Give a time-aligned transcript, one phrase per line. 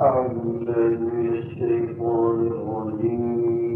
[0.00, 3.75] الذي الشيطان الرجيم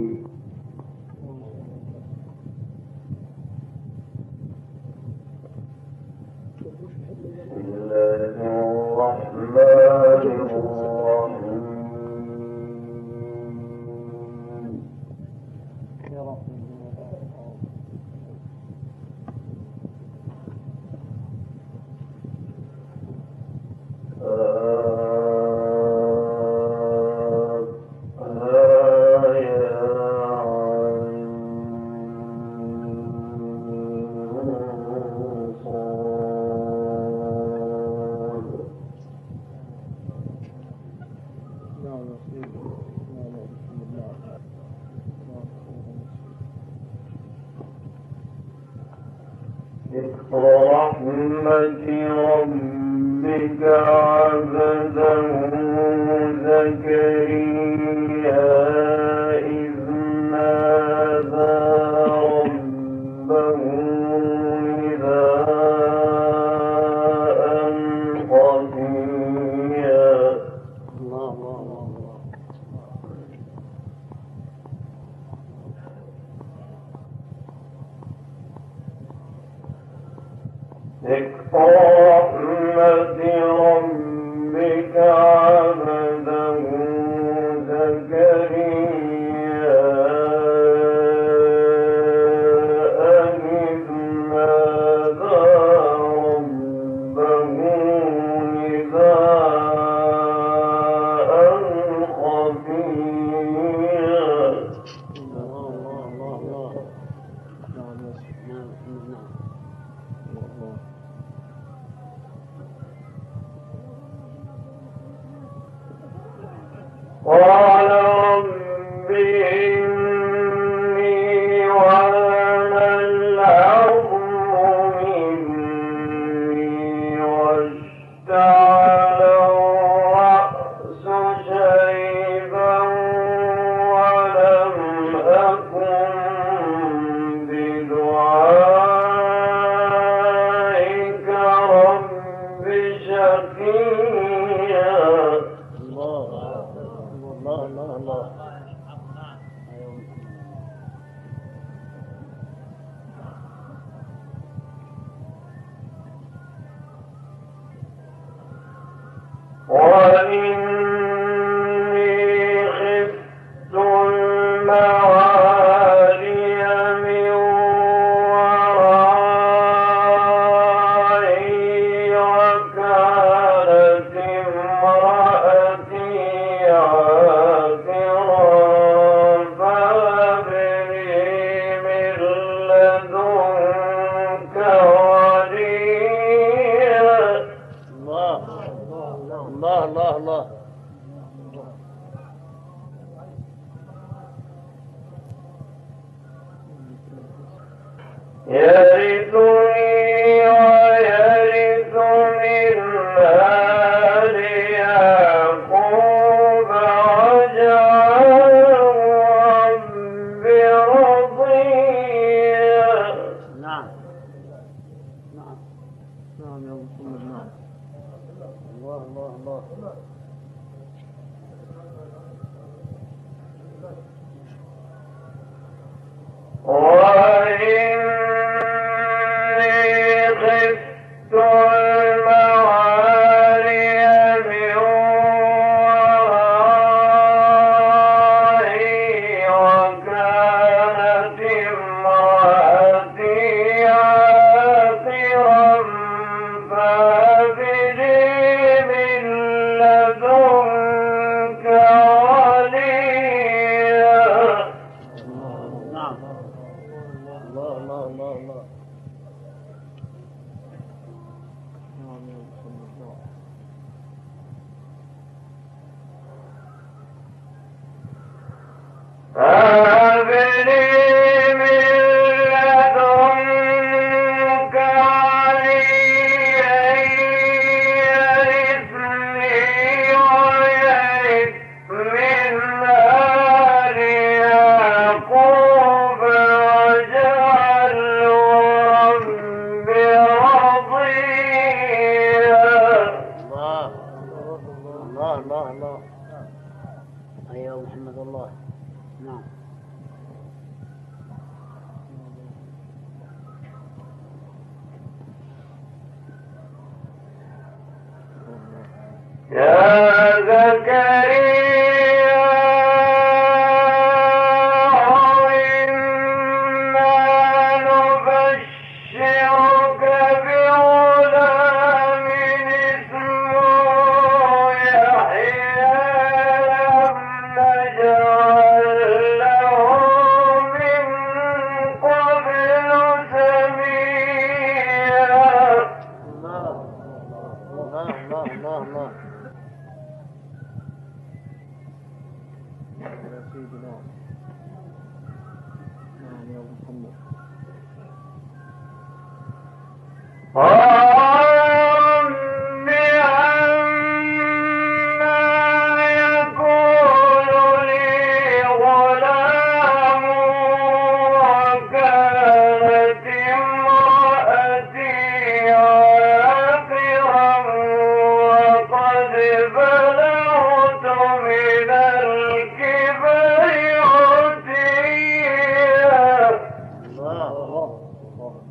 [189.68, 190.59] اللہ اللہ اللہ۔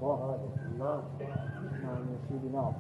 [0.10, 1.04] وهذا الله
[1.84, 2.74] ما نسيبنا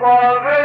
[0.00, 0.59] Glory.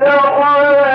[0.00, 0.85] فاتخذت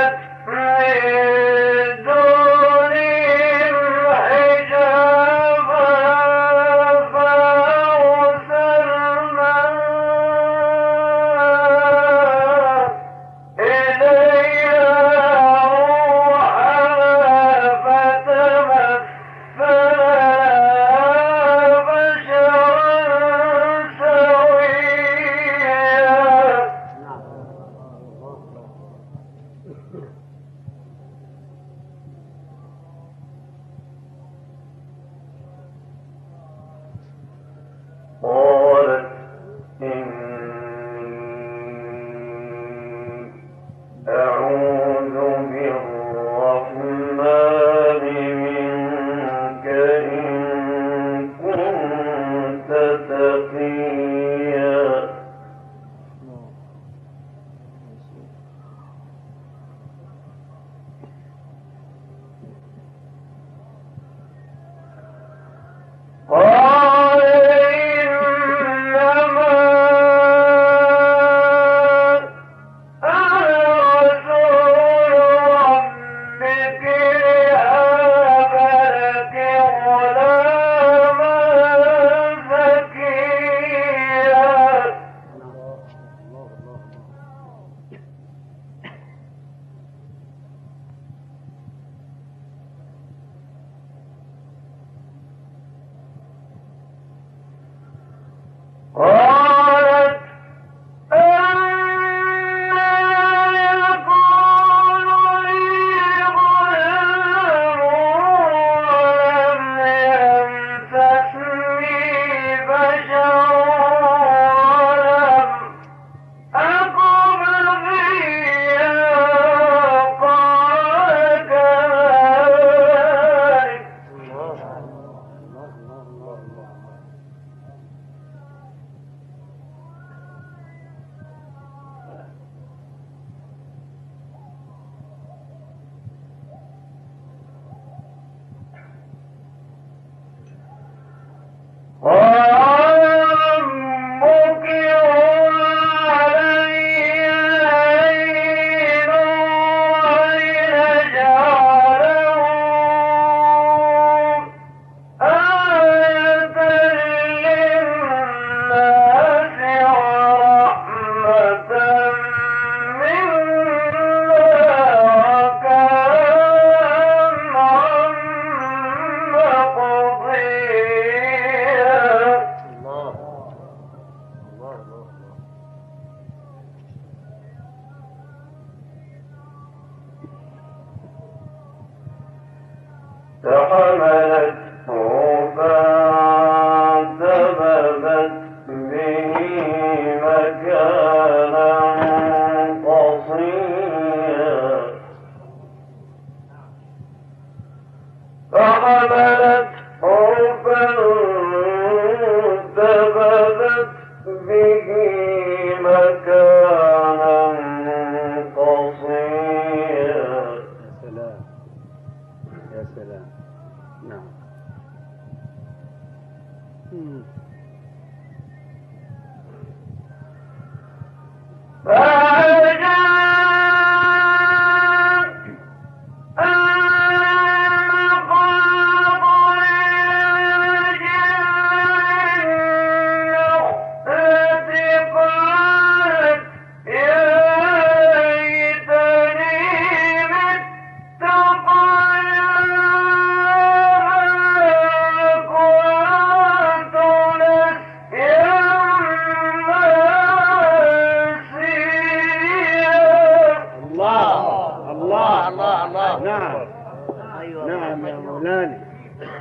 [258.43, 258.78] الفلاني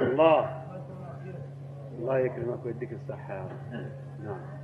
[0.01, 0.61] الله.
[1.99, 3.33] الله يكرمك ويديك الصحة.
[3.33, 3.73] يا رب
[4.23, 4.60] نعم.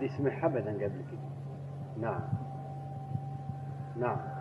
[0.00, 1.20] حد يسمعها أبدا قبل كده.
[2.00, 2.20] نعم.
[3.96, 4.39] نعم.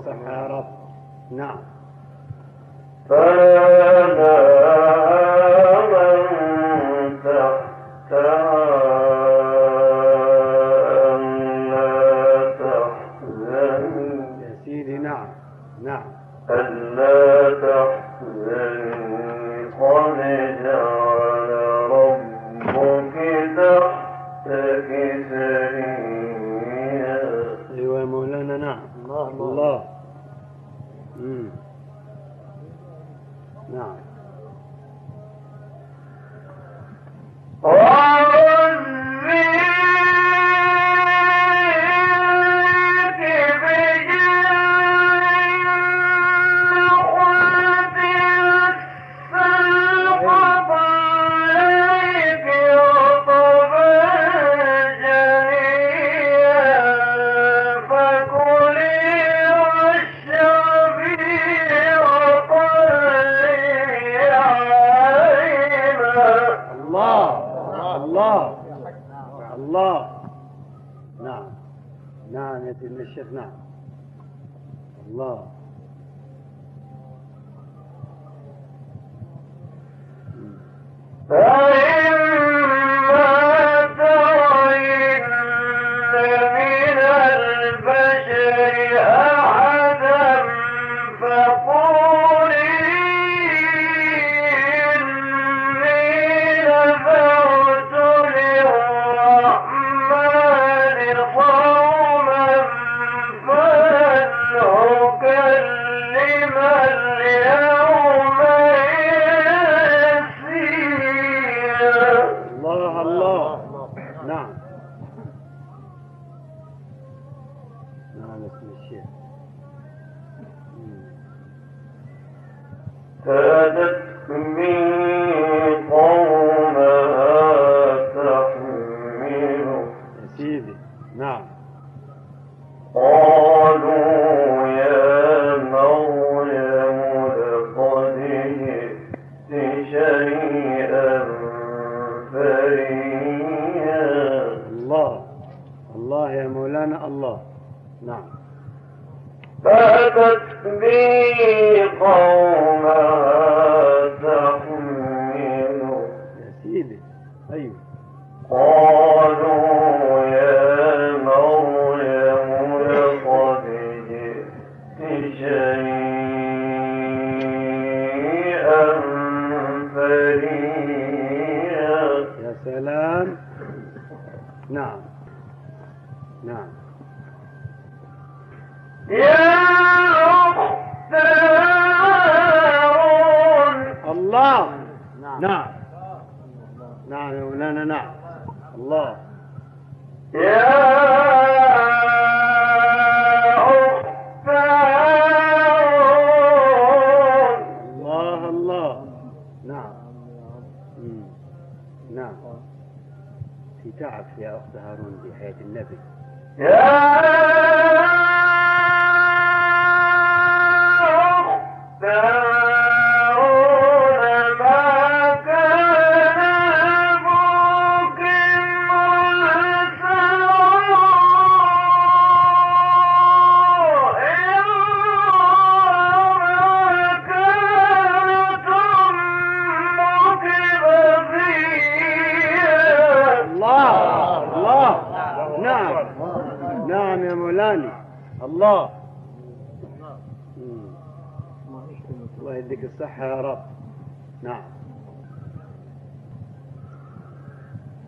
[0.00, 0.68] السحرة
[1.30, 1.58] نعم.
[69.70, 70.20] الله.
[71.22, 71.50] نعم.
[72.32, 73.52] نعم يا سيدنا الشيخ نعم.
[75.06, 75.46] الله.
[81.30, 81.69] Ah!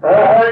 [0.02, 0.50] Uh,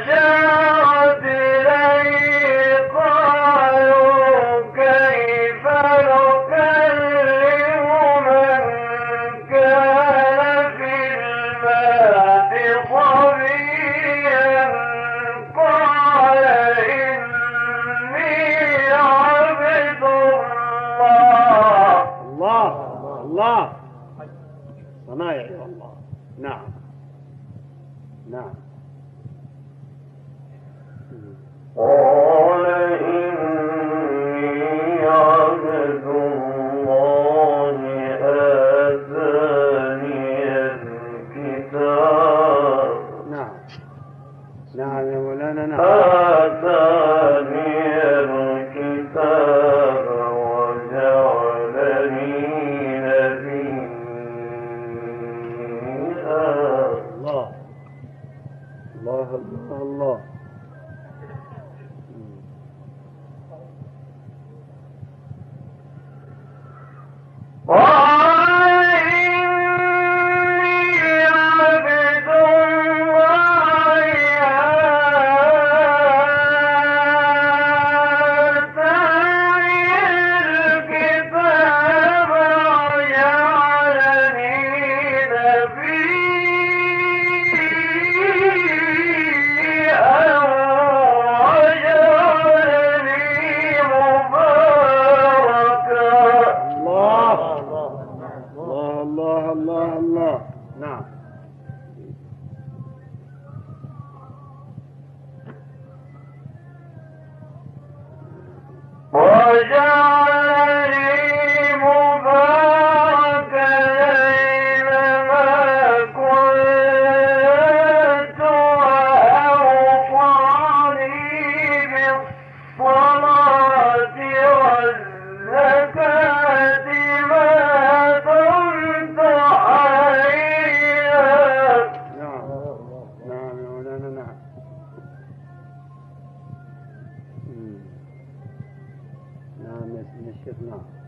[140.45, 141.00] как.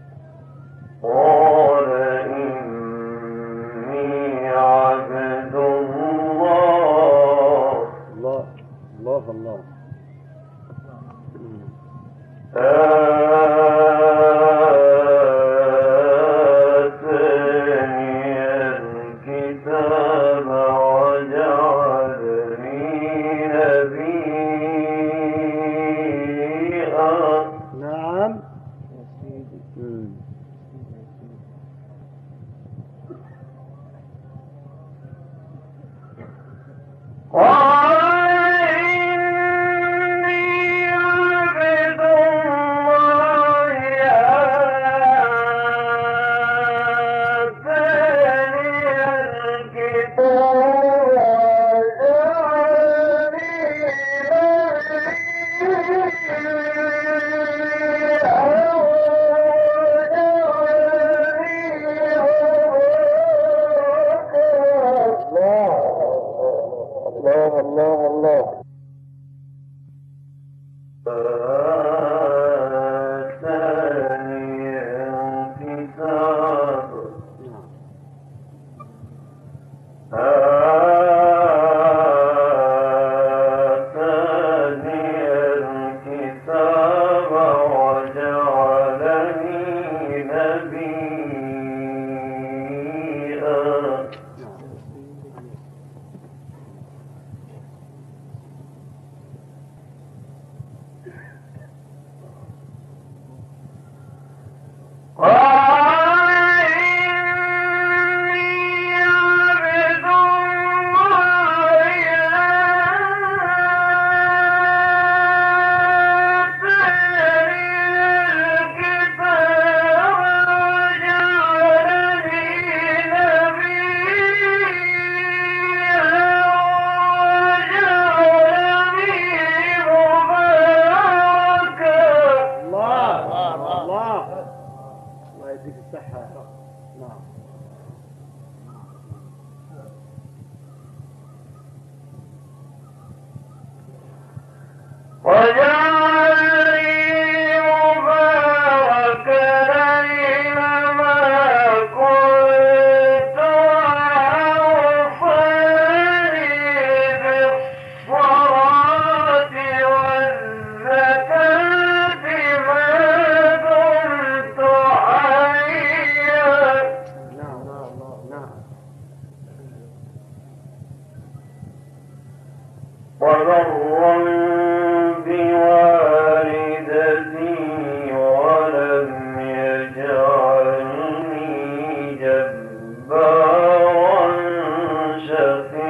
[185.53, 185.82] Israel